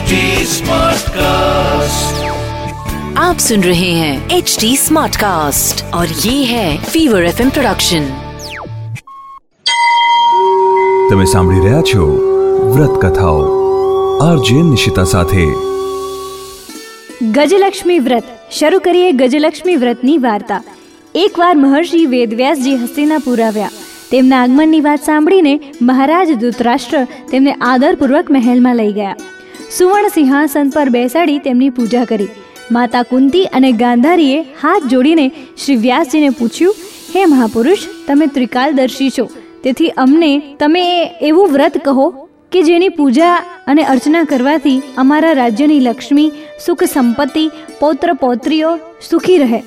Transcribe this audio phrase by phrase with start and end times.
[0.00, 2.20] HD Smartcast.
[3.18, 8.06] आप सुन रहे हैं एच डी स्मार्ट कास्ट और ये है फीवर एफ प्रोडक्शन
[11.10, 12.06] તમે સાંભળી રહ્યા છો
[12.70, 13.42] વ્રત કથાઓ
[14.22, 15.44] આરજે નિશિતા સાથે
[17.34, 20.62] ગજલક્ષ્મી વ્રત શરૂ કરીએ ગજલક્ષ્મી વ્રતની વાર્તા
[21.18, 23.72] એકવાર મહર્ષિ વેદવ્યાસજી હસ્તિનાપુર આવ્યા
[24.10, 25.54] તેમના આગમનની વાત સાંભળીને
[25.86, 29.32] મહારાજ ધૃતરાષ્ટ્ર તેમને આદરપૂર્વક મહેલમાં લઈ ગયા
[29.75, 32.31] સુવર્ણ સિંહાસન પર બેસાડી તેમની પૂજા કરી.
[32.75, 35.27] માતા કુંતી અને ગાંધારીએ હાથ જોડીને
[35.61, 36.75] શ્રી વ્યાસજીને પૂછ્યું,
[37.13, 39.25] હે મહાપુરુષ, તમે ત્રિકાલદર્શી છો.
[39.63, 40.83] તેથી અમને તમે
[41.29, 42.07] એવું વ્રત કહો
[42.51, 43.33] કે જેની પૂજા
[43.67, 46.29] અને અર્ચના કરવાથી અમારા રાજ્યની લક્ષ્મી
[46.65, 47.45] સુખ સંપત્તિ,
[47.79, 48.71] પૌત્ર પૌત્રીઓ
[49.09, 49.63] સુખી રહે.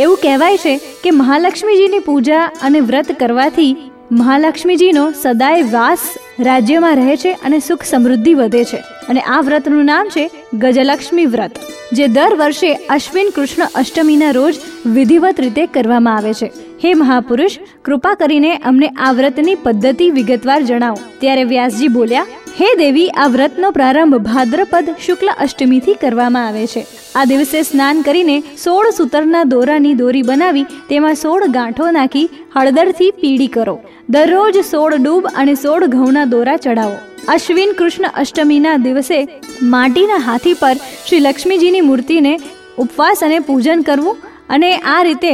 [0.00, 3.72] એવું કહેવાય છે કે મહાલક્ષ્મીજીની પૂજા અને વ્રત કરવાથી
[4.12, 6.04] મહાલક્ષ્મીજીનો સદાય વાસ
[6.40, 8.76] રાજ્યમાં રહે છે અને સુખ સમૃદ્ધિ વધે છે.
[9.08, 11.58] અને આ વ્રતનું નામ છે ગજલક્ષ્મી વ્રત,
[11.92, 14.54] જે દર વર્ષે અશ્વિન કૃષ્ણ અષ્ટમીના રોજ
[14.86, 16.46] વિધિવત રીતે કરવામાં આવે છે.
[16.84, 20.98] હે મહાપુરુષ, કૃપા કરીને અમને આ વ્રતની પદ્ધતિ વિગતવાર જણાવો.
[21.20, 22.26] ત્યારે વ્યાસજી બોલ્યા
[22.58, 26.82] હે દેવી, આ વ્રતનો પ્રારંભ ભાદ્રપદ શુક્લ અષ્ટમીથી કરવામાં આવે છે.
[27.18, 33.50] આ દિવસે સ્નાન કરીને સોળ સૂતરના દોરાની દોરી બનાવી તેમાં સોળ ગાંઠો નાખી હળદરથી પીડી
[33.56, 33.74] કરો.
[34.16, 37.00] દરરોજ સોળ ડૂબ અને સોળ ઘઉંના દોરા ચડાવો
[37.36, 39.18] અશ્વિન કૃષ્ણ અષ્ટમીના દિવસે
[39.74, 42.32] માટીના હાથી પર શ્રી લક્ષ્મીજીની મૂર્તિને
[42.78, 45.32] ઉપવાસ અને પૂજન કરવું અને આ રીતે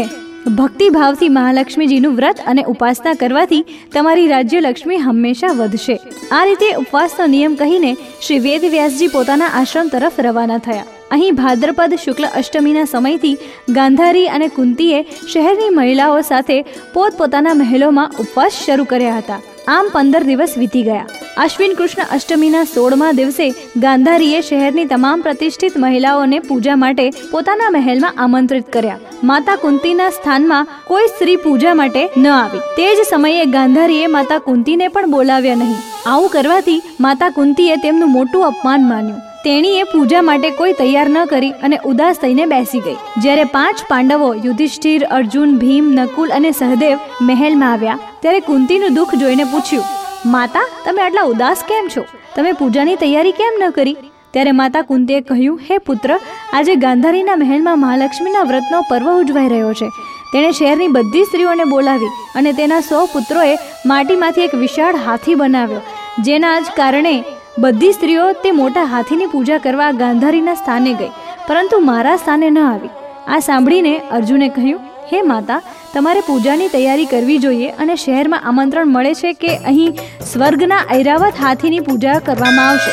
[0.49, 5.97] ભક્તિભાવથી મહાલક્ષ્મીજીનું વ્રત અને ઉપાસના કરવાથી તમારી રાજ્યલક્ષ્મી હંમેશા વધશે.
[6.33, 7.97] આ રીતે ઉપવાસનો નિયમ કહીને
[8.27, 10.85] શ્રી વેદવ્યાસજી પોતાના આશ્રમ તરફ રવાના થયા.
[11.11, 13.37] અહીં ભાદ્રપદ શુક્લ અષ્ટમીના સમયથી
[13.69, 15.03] ગાંધારી અને કુંતીએ
[15.33, 19.41] શહેરની મહિલાઓ સાથે પોતપોતાના મહેલોમાં ઉપવાસ શરૂ કર્યા હતા.
[19.69, 21.07] આમ પંદર દિવસ વીતી ગયા.
[21.37, 28.73] અશ્વિન કૃષ્ણ અષ્ટમીના સોળમા દિવસે ગાંધારીએ શહેરની તમામ પ્રતિષ્ઠિત મહિલાઓને પૂજા માટે પોતાના મહેલમાં આમંત્રિત
[28.73, 28.99] કર્યા.
[29.25, 32.59] માતા કુંતીના સ્થાનમાં કોઈ સ્ત્રી પૂજા માટે ન આવી.
[32.59, 35.77] તે જ સમયે ગાંધારીએ માતા કુંતીને પણ બોલાવ્યા નહીં.
[36.07, 39.19] આવું કરવાથી માતા કુંતીએ તેમનું મોટું અપમાન માન્યું.
[39.45, 42.97] તેણીએ પૂજા માટે કોઈ તૈયાર ન કરી અને ઉદાસ થઈને બેસી ગઈ.
[43.23, 49.45] જ્યારે પાંચ પાંડવો યુધિષ્ઠિર, અર્જુન, ભીમ, નકુલ અને સહદેવ મહેલમાં આવ્યા ત્યારે કુંતીનું દુઃખ જોઈને
[49.53, 49.87] પૂછ્યું,
[50.35, 52.03] માતા, તમે આટલા ઉદાસ કેમ છો?
[52.37, 53.97] તમે પૂજાની તૈયારી કેમ ન કરી?
[54.35, 59.89] ત્યારે માતા કુંતીએ કહ્યું, હે પુત્ર, આજે ગાંધારીના મહેલમાં મહાલક્ષ્મીના વ્રતનો પર્વ ઉજવાઈ રહ્યો છે.
[60.33, 63.55] તેણે શહેરની બધી સ્ત્રીઓને બોલાવી અને તેના સો પુત્રોએ
[63.87, 65.83] માટીમાંથી એક વિશાળ હાથી બનાવ્યો,
[66.27, 67.17] જેના જ કારણે
[67.59, 71.13] બધી સ્ત્રીઓ તે મોટા હાથીની પૂજા કરવા ગાંધારીના સ્થાને ગઈ.
[71.49, 72.97] પરંતુ મારા સ્થાને ન આવી.
[73.29, 75.63] આ સાંભળીને અર્જુને કહ્યું, હે માતા
[75.95, 81.81] તમારે પૂજાની તૈયારી કરવી જોઈએ અને શહેરમાં આમંત્રણ મળે છે કે અહીં સ્વર્ગના ઐરાવત હાથીની
[81.89, 82.93] પૂજા કરવામાં આવશે.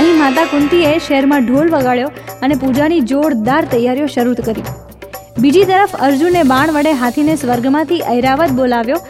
[0.00, 2.10] અહીં માતા કુંતીએ શહેરમાં ઢોલ વગાડ્યો
[2.46, 4.66] અને પૂજાની જોરદાર તૈયારીઓ શરૂ કરી.
[5.42, 9.00] બીજી તરફ અર્જુને બાણ વડે હાથીને સ્વર્ગમાંથી ઐરાવત બોલાવ્યો.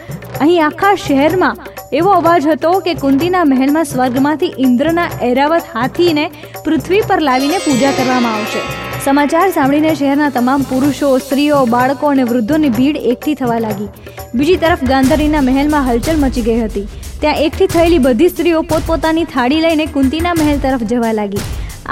[0.43, 1.61] અહીં આખા શહેરમાં
[1.99, 6.25] એવો અવાજ હતો કે કુંતીના મહેલમાં સ્વર્ગમાંથી ઇન્દ્રના ઐરાવત હાથીને
[6.65, 8.63] પૃથ્વી પર લાવીને પૂજા કરવામાં આવશે.
[9.05, 13.89] સમાચાર સાંભળીને શહેરના તમામ પુરુષો, સ્ત્રીઓ, બાળકો અને વૃદ્ધોની ભીડ એકઠી થવા લાગી.
[14.37, 16.85] બીજી તરફ ગાંધારીના મહેલમાં હલચલ મચી ગઈ હતી.
[17.21, 21.43] ત્યાં એકઠી થયેલી બધી સ્ત્રીઓ પોતપોતાની થાળી લઈને કુંતીના મહેલ તરફ જવા લાગી.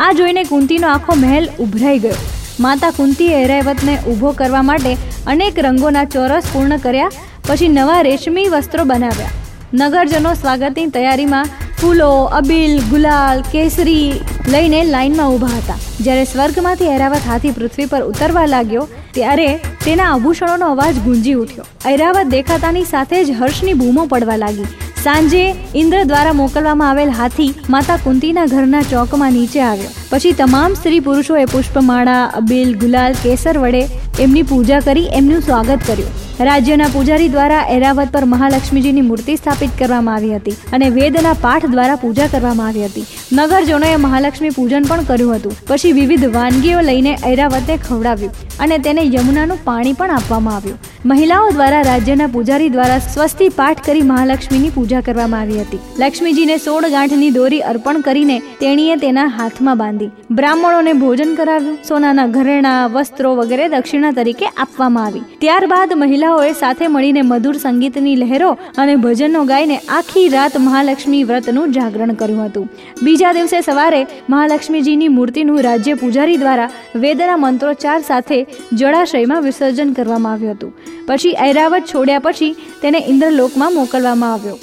[0.06, 2.18] આ જોઈને કુંતીનો આખો મહેલ ઉભરાઈ ગયો.
[2.66, 4.94] માતા કુંતીએ એરાવતને ઊભો કરવા માટે
[5.34, 7.13] અનેક રંગોના ચોરસ પૂર્ણ કર્યા,
[7.47, 9.35] પછી નવા રેશમી વસ્ત્રો બનાવ્યા.
[9.81, 11.53] નગરજનો સ્વાગતની તૈયારીમાં
[11.84, 14.22] ફૂલો, અબીલ, ગુલાલ, કેસરી
[14.52, 15.76] લઈને લાઈનમાં ઊભા હતા.
[16.02, 21.66] જ્યારે સ્વર્ગમાંથી ઐરાવત હાથી પૃથ્વી પર ઉતરવા લાગ્યો, ત્યારે તેના આભૂષણોનો અવાજ ગુંજી ઉઠ્યો.
[21.92, 24.66] ઐરાવત દેખાતાની સાથે જ હર્ષની બૂમો પડવા લાગી.
[25.04, 29.90] સાંજે ઇન્દ્ર દ્વારા મોકલવામાં આવેલ હાથી માતા કુંતીના ઘરના ચોકમાં નીચે આવ્યો.
[30.10, 33.88] પછી તમામ સ્ત્રી પુરુષોએ પુષ્પમાળા, અબીલ, ગુલાલ, કેસર વડે
[34.20, 36.23] એમની પૂજા કરી, એમનું સ્વાગત કર્યું.
[36.40, 41.96] રાજ્યના પૂજારી દ્વારા એરાવત પર મહાલક્ષ્મીજીની મૂર્તિ સ્થાપિત કરવામાં આવી હતી અને વેદના પાઠ દ્વારા
[41.96, 43.06] પૂજા કરવામાં આવી હતી.
[43.34, 45.56] નગરજનોએ મહાલક્ષ્મી પૂજન પણ કર્યું હતું.
[45.68, 50.78] પછી વિવિધ વાનગીઓ લઈને એરાવતને ખવડાવ્યું અને તેને યમુનાનું પાણી પણ આપવામાં આવ્યું.
[51.12, 55.80] મહિલાઓ દ્વારા રાજ્યના પૂજારી દ્વારા સ્વસ્તિ પાઠ કરી મહાલક્ષ્મીની પૂજા કરવામાં આવી હતી.
[56.02, 60.08] લક્ષ્મીજીને સોળ ગાંઠની દોરી અર્પણ કરીને તેણીએ તેના હાથમાં બાંધી
[60.38, 61.76] બ્રાહ્મણોને ભોજન કરાવ્યું.
[61.90, 65.26] સોનાના ઘરેણા, વસ્ત્રો વગેરે દક્ષિણા તરીકે આપવામાં આવી.
[65.44, 72.16] ત્યારબાદ મહિલાઓએ સાથે મળીને મધુર સંગીતની લહેરો અને ભજનો ગાઈને આખી રાત મહાલક્ષ્મી વ્રતનું જાગરણ
[72.24, 72.72] કર્યું હતું.
[73.04, 76.72] બીજા દિવસે સવારે મહાલક્ષ્મીજીની મૂર્તિનું રાજ્ય પૂજારી દ્વારા
[77.06, 78.42] વેદના મંત્રોચ્ચાર સાથે
[78.74, 80.74] જળાશયમાં વિસર્જન કરવામાં આવ્યું હતું.
[81.07, 84.57] પછી ઐરાવત છોડ્યા પછી તેને ઇન્દ્રલોકમાં મોકલવામાં આવ્યો.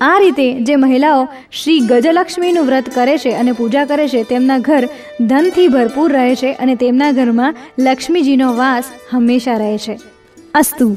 [0.00, 4.88] આ રીતે જે મહિલાઓ શ્રી ગજલક્ષ્મીનું વ્રત કરે છે અને પૂજા કરે છે, તેમના ઘર
[5.20, 9.98] ધનથી ભરપૂર રહે છે અને તેમના ઘરમાં લક્ષ્મીજીનો વાસ હંમેશા રહે છે.
[10.54, 10.96] અસ્તુ.